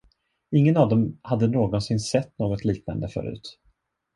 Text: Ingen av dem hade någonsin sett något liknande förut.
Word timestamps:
Ingen 0.51 0.77
av 0.77 0.89
dem 0.89 1.19
hade 1.21 1.47
någonsin 1.47 1.99
sett 1.99 2.39
något 2.39 2.65
liknande 2.65 3.07
förut. 3.09 3.59